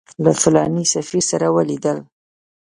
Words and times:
له 0.23 0.31
فلاني 0.41 0.85
سفیر 0.93 1.23
سره 1.31 1.47
ولیدل. 1.55 1.97